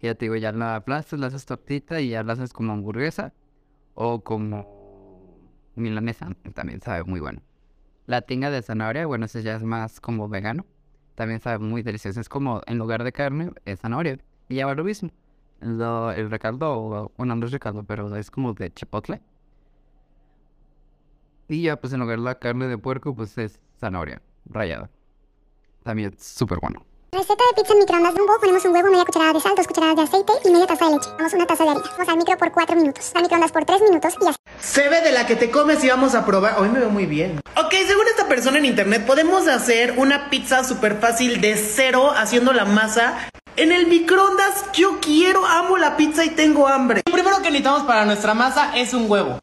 [0.00, 2.72] Y ya te digo, ya la aplastas, la haces tortita y ya la haces como
[2.72, 3.32] hamburguesa
[3.94, 5.40] o como
[5.74, 7.40] milanesa, también sabe muy bueno.
[8.04, 10.66] La tinga de zanahoria, bueno, ese ya es más como vegano,
[11.16, 12.20] también sabe muy delicioso.
[12.20, 14.18] Es como en lugar de carne, es zanahoria.
[14.48, 15.10] Y ya va lo mismo.
[15.60, 19.22] Lo- el recaldo, bueno, no es recaldo, pero es como de chipotle.
[21.48, 24.90] Y ya, pues en lugar de la carne de puerco, pues es zanahoria rallada.
[25.84, 26.84] También es súper bueno.
[27.16, 28.14] Receta de pizza en microondas.
[28.14, 30.50] En un bowl ponemos un huevo, media cucharada de sal, dos cucharadas de aceite y
[30.50, 31.08] media taza de leche.
[31.16, 31.86] Damos una taza de harina.
[31.92, 33.12] Vamos al micro por 4 minutos.
[33.14, 34.38] Al microondas por 3 minutos y así.
[34.60, 36.56] Se ve de la que te comes y vamos a probar.
[36.58, 37.40] Hoy me veo muy bien.
[37.56, 42.52] Ok, según esta persona en internet, podemos hacer una pizza súper fácil de cero haciendo
[42.52, 43.30] la masa.
[43.56, 47.00] En el microondas, yo quiero, amo la pizza y tengo hambre.
[47.06, 49.38] Lo primero que necesitamos para nuestra masa es un huevo.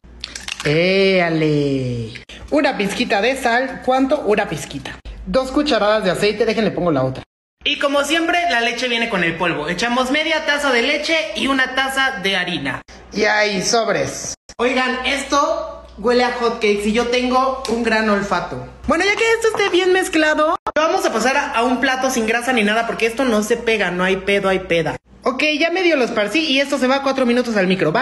[0.64, 2.22] ¡Éale!
[2.52, 3.82] Una pizquita de sal.
[3.84, 4.20] ¿Cuánto?
[4.20, 4.96] Una pizquita.
[5.26, 6.46] Dos cucharadas de aceite.
[6.46, 7.24] Déjenle pongo la otra.
[7.66, 9.70] Y como siempre, la leche viene con el polvo.
[9.70, 12.82] Echamos media taza de leche y una taza de harina.
[13.10, 14.34] Y ahí, sobres.
[14.58, 18.68] Oigan, esto huele a hotcakes y yo tengo un gran olfato.
[18.86, 22.26] Bueno, ya que esto esté bien mezclado, vamos a pasar a, a un plato sin
[22.26, 24.96] grasa ni nada porque esto no se pega, no hay pedo, hay peda.
[25.22, 27.94] Ok, ya medio lo esparcí y esto se va cuatro minutos al micro.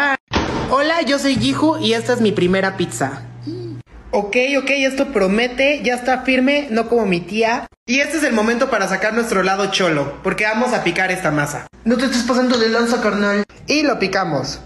[0.70, 3.29] Hola, yo soy Jihu y esta es mi primera pizza.
[4.14, 7.66] Ok, ok, esto promete, ya está firme, no como mi tía.
[7.87, 11.31] Y este es el momento para sacar nuestro lado cholo, porque vamos a picar esta
[11.31, 11.66] masa.
[11.85, 13.44] No te estés pasando de lanza, carnal.
[13.66, 14.61] Y lo picamos.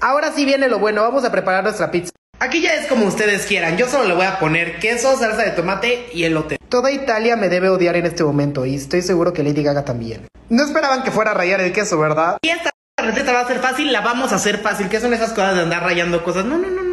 [0.00, 2.12] Ahora sí viene lo bueno, vamos a preparar nuestra pizza.
[2.40, 5.50] Aquí ya es como ustedes quieran, yo solo le voy a poner queso, salsa de
[5.50, 6.56] tomate y elote.
[6.70, 10.28] Toda Italia me debe odiar en este momento y estoy seguro que Lady Gaga también.
[10.48, 12.38] No esperaban que fuera a rayar el queso, ¿verdad?
[12.40, 14.88] Y esta receta va a ser fácil, la vamos a hacer fácil.
[14.88, 16.46] ¿Qué son esas cosas de andar rayando cosas?
[16.46, 16.83] No, no, no.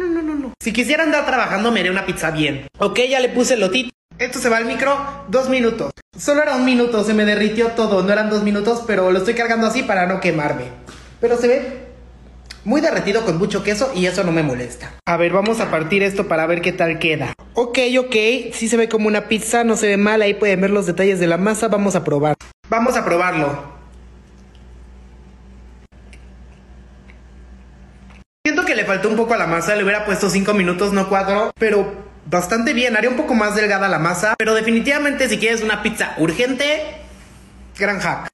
[0.62, 2.68] Si quisiera andar trabajando, me haré una pizza bien.
[2.78, 3.90] Ok, ya le puse el lotito.
[4.16, 4.96] Esto se va al micro
[5.26, 5.90] dos minutos.
[6.16, 8.04] Solo era un minuto, se me derritió todo.
[8.04, 10.66] No eran dos minutos, pero lo estoy cargando así para no quemarme.
[11.20, 11.78] Pero se ve
[12.64, 14.92] muy derretido con mucho queso y eso no me molesta.
[15.04, 17.32] A ver, vamos a partir esto para ver qué tal queda.
[17.54, 20.70] Ok, ok, sí se ve como una pizza, no se ve mal, ahí pueden ver
[20.70, 22.36] los detalles de la masa, vamos a probar.
[22.70, 23.71] Vamos a probarlo.
[28.44, 31.08] Siento que le faltó un poco a la masa, le hubiera puesto 5 minutos, no
[31.08, 31.94] 4, pero
[32.26, 36.16] bastante bien, haría un poco más delgada la masa, pero definitivamente si quieres una pizza
[36.18, 36.82] urgente,
[37.78, 38.26] gran hack.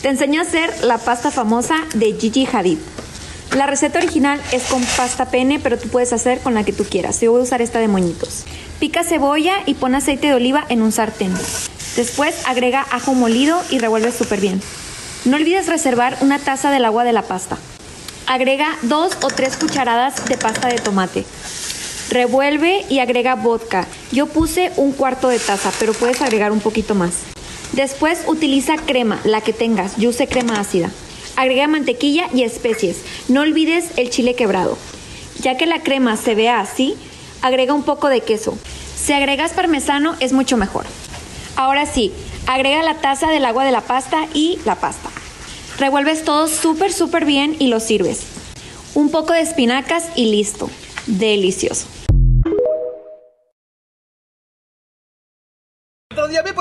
[0.00, 2.78] Te enseño a hacer la pasta famosa de Gigi Hadid.
[3.54, 6.84] La receta original es con pasta pene, pero tú puedes hacer con la que tú
[6.84, 7.20] quieras.
[7.20, 8.46] Yo voy a usar esta de moñitos.
[8.80, 11.34] Pica cebolla y pon aceite de oliva en un sartén.
[11.96, 14.62] Después agrega ajo molido y revuelve súper bien.
[15.24, 17.58] No olvides reservar una taza del agua de la pasta.
[18.26, 21.24] Agrega dos o tres cucharadas de pasta de tomate.
[22.10, 23.86] Revuelve y agrega vodka.
[24.12, 27.14] Yo puse un cuarto de taza, pero puedes agregar un poquito más.
[27.72, 29.96] Después utiliza crema, la que tengas.
[29.96, 30.90] Yo usé crema ácida.
[31.36, 32.98] Agrega mantequilla y especies.
[33.28, 34.78] No olvides el chile quebrado.
[35.40, 36.96] Ya que la crema se vea así,
[37.42, 38.58] agrega un poco de queso.
[38.96, 40.86] Si agregas parmesano es mucho mejor.
[41.56, 42.12] Ahora sí,
[42.48, 45.10] agrega la taza del agua de la pasta y la pasta.
[45.78, 48.22] Revuelves todo súper, súper bien y lo sirves.
[48.94, 50.70] Un poco de espinacas y listo.
[51.06, 51.86] Delicioso.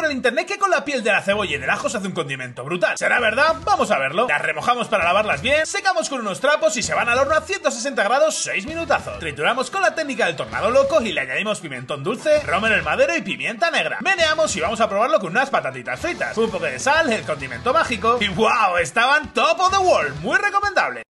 [0.08, 2.14] El internet que con la piel de la cebolla y del ajo se hace un
[2.14, 2.98] condimento brutal.
[2.98, 3.58] ¿Será verdad?
[3.66, 4.26] Vamos a verlo.
[4.30, 7.42] Las remojamos para lavarlas bien, secamos con unos trapos y se van al horno a
[7.42, 9.20] 160 grados 6 minutazos.
[9.20, 13.18] Trituramos con la técnica del tornado loco y le añadimos pimentón dulce, romero el madero
[13.18, 14.00] y pimienta negra.
[14.02, 16.38] Meneamos y vamos a probarlo con unas patatitas fritas.
[16.38, 20.22] Un poco de sal, el condimento mágico y wow, estaban top of the world.
[20.22, 21.04] Muy recomendable.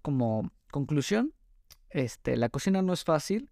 [0.00, 1.32] Como conclusión,
[1.90, 3.50] este, la cocina no es fácil.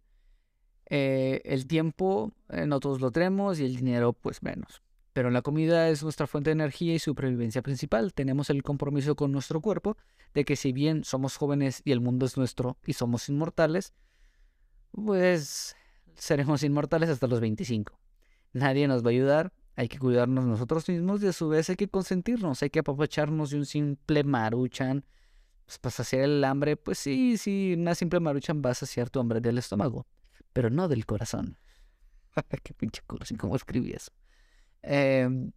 [0.86, 4.82] Eh, el tiempo eh, no todos lo tenemos y el dinero pues menos.
[5.12, 8.12] Pero la comida es nuestra fuente de energía y supervivencia principal.
[8.12, 9.96] Tenemos el compromiso con nuestro cuerpo
[10.34, 13.94] de que si bien somos jóvenes y el mundo es nuestro y somos inmortales,
[14.90, 15.76] pues
[16.16, 17.98] seremos inmortales hasta los 25.
[18.52, 21.76] Nadie nos va a ayudar, hay que cuidarnos nosotros mismos y a su vez hay
[21.76, 25.04] que consentirnos, hay que apapacharnos de un simple maruchan.
[25.64, 29.18] Pues para saciar el hambre, pues sí, sí, una simple maruchan va a saciar tu
[29.18, 30.06] hambre del estómago,
[30.54, 31.58] pero no del corazón.
[32.62, 34.12] Qué pinche cursi, ¿cómo escribí eso?
[34.80, 35.52] Em,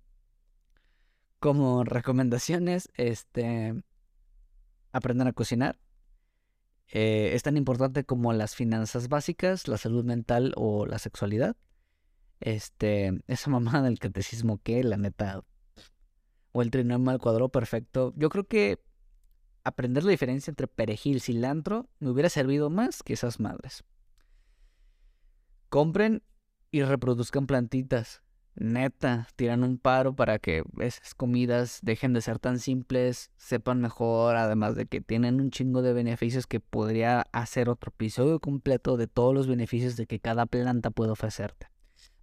[1.40, 3.82] como recomendaciones, este,
[4.92, 5.80] aprendan a cocinar.
[6.90, 11.56] Eh, es tan importante como las finanzas básicas, la salud mental o la sexualidad.
[12.40, 15.44] Este, esa mamá del catecismo que, la neta,
[16.52, 18.14] o el trinomio al cuadrado perfecto.
[18.16, 18.80] Yo creo que
[19.64, 23.84] aprender la diferencia entre perejil y cilantro me hubiera servido más que esas madres.
[25.70, 26.24] Compren
[26.72, 28.22] y reproduzcan plantitas
[28.60, 34.36] neta, tiran un paro para que esas comidas dejen de ser tan simples, sepan mejor,
[34.36, 39.08] además de que tienen un chingo de beneficios que podría hacer otro episodio completo de
[39.08, 41.68] todos los beneficios de que cada planta puede ofrecerte.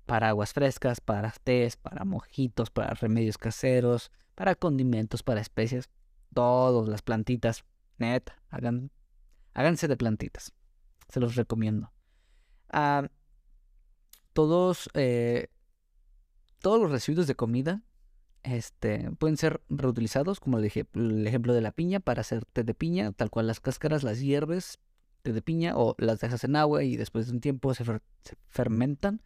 [0.06, 5.88] Para aguas frescas, para tés, para mojitos, para remedios caseros, para condimentos, para especias,
[6.34, 7.64] todas las plantitas,
[7.98, 8.90] neta, hagan,
[9.54, 10.52] háganse de plantitas.
[11.08, 11.92] Se los recomiendo.
[12.70, 13.08] Ah,
[14.34, 15.48] todos eh,
[16.60, 17.82] todos los residuos de comida
[18.44, 22.74] este, pueden ser reutilizados, como dije, el ejemplo de la piña, para hacer té de
[22.74, 24.78] piña, tal cual las cáscaras las hierves,
[25.22, 27.84] té de piña, o las dejas en agua y después de un tiempo se,
[28.48, 29.22] fermentan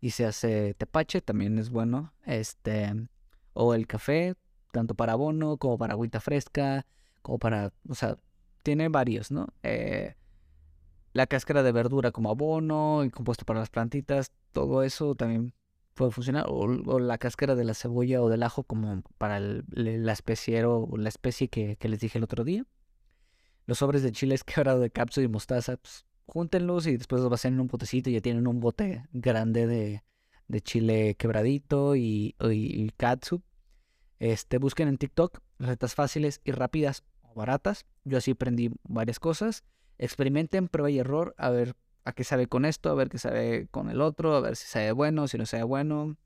[0.00, 2.12] y se hace tepache, también es bueno.
[2.24, 2.94] Este,
[3.54, 4.36] o el café,
[4.70, 6.86] tanto para abono como para agüita fresca,
[7.22, 8.18] como para, o sea,
[8.62, 9.48] tiene varios, ¿no?
[9.64, 10.14] Eh,
[11.12, 15.54] la cáscara de verdura como abono y compuesto para las plantitas, todo eso también
[15.94, 16.46] puede funcionar.
[16.48, 20.96] O, la cáscara de la cebolla o del ajo como para el, la especie o
[20.96, 22.64] la especie que, les dije el otro día.
[23.66, 27.54] Los sobres de chiles quebrado de cápsula y mostaza, pues, júntenlos y después los vacian
[27.54, 30.04] en un potecito y ya tienen un bote grande de,
[30.46, 32.92] de chile quebradito y, y,
[34.20, 37.84] Este, busquen en TikTok recetas fáciles y rápidas o baratas.
[38.04, 39.64] Yo así aprendí varias cosas.
[40.00, 43.68] Experimenten, prueba y error, a ver a qué sabe con esto, a ver qué sabe
[43.70, 46.16] con el otro, a ver si sabe bueno, si no sabe bueno.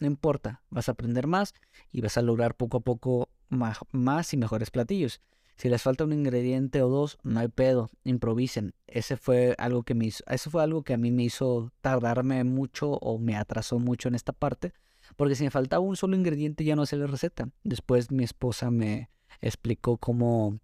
[0.00, 1.54] No importa, vas a aprender más
[1.92, 5.20] y vas a lograr poco a poco más, y mejores platillos.
[5.56, 8.74] Si les falta un ingrediente o dos, no hay pedo, improvisen.
[8.88, 12.42] Ese fue algo que me hizo, eso fue algo que a mí me hizo tardarme
[12.42, 14.72] mucho o me atrasó mucho en esta parte,
[15.14, 17.48] porque si me faltaba un solo ingrediente ya no sé la receta.
[17.62, 19.08] Después mi esposa me
[19.40, 20.58] explicó cómo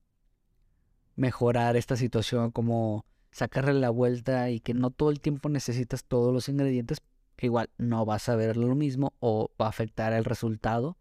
[1.16, 6.32] mejorar esta situación, cómo sacarle la vuelta y que no todo el tiempo necesitas todos
[6.32, 7.00] los ingredientes,
[7.36, 10.96] que igual no vas a ver lo mismo o va a afectar el resultado,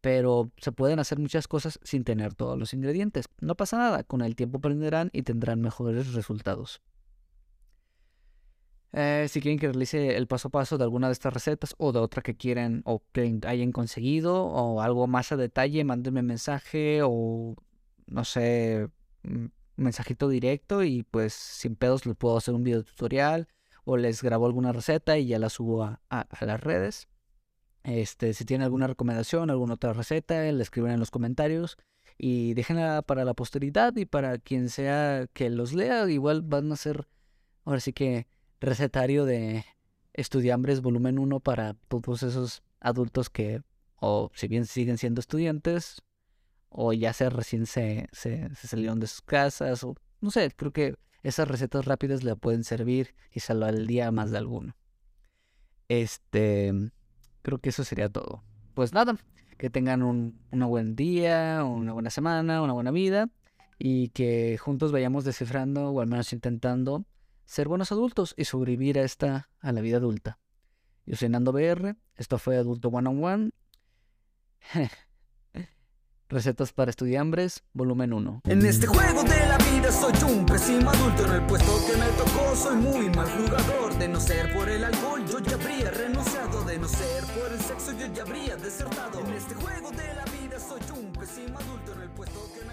[0.00, 3.26] pero se pueden hacer muchas cosas sin tener todos los ingredientes.
[3.40, 6.82] No pasa nada, con el tiempo aprenderán y tendrán mejores resultados.
[8.92, 11.90] Eh, si quieren que realice el paso a paso de alguna de estas recetas o
[11.90, 17.00] de otra que quieran o que hayan conseguido o algo más a detalle, mándenme mensaje
[17.02, 17.56] o
[18.06, 18.88] no sé,
[19.76, 23.48] mensajito directo y pues sin pedos les puedo hacer un video tutorial
[23.84, 25.98] o les grabo alguna receta y ya la subo a,
[26.40, 27.08] las redes.
[27.82, 31.76] Este, si tienen alguna recomendación, alguna otra receta, le escriben en los comentarios
[32.16, 36.76] y déjenla para la posteridad y para quien sea que los lea, igual van a
[36.76, 37.08] ser
[37.64, 38.26] ahora sí que
[38.60, 39.64] recetario de
[40.12, 43.62] Estudiambres volumen 1 para todos esos adultos que
[43.96, 46.02] o si bien siguen siendo estudiantes
[46.76, 50.96] o ya se recién se, se, salieron de sus casas, o no sé, creo que
[51.22, 54.76] esas recetas rápidas le pueden servir y salvar el día más de alguno.
[55.88, 56.72] Este,
[57.42, 58.42] creo que eso sería todo.
[58.74, 59.16] Pues nada,
[59.56, 63.30] que tengan un, buen día, una buena semana, una buena vida
[63.78, 67.04] y que juntos vayamos descifrando o al menos intentando
[67.44, 70.40] ser buenos adultos y sobrevivir a esta, a la vida adulta.
[71.06, 73.50] Yo soy Nando BR, esto fue Adulto One on One.
[76.28, 78.40] Recetas para estudiambres, volumen 1.
[78.44, 81.26] En este juego de la vida soy un pésimo adulto.
[81.26, 83.98] En el puesto que me tocó soy muy mal jugador.
[83.98, 86.64] De no ser por el alcohol, yo ya habría renunciado.
[86.64, 89.20] De no ser por el sexo, yo ya habría desertado.
[89.20, 91.92] En este juego de la vida soy un pésimo adulto.
[91.92, 92.63] En el puesto que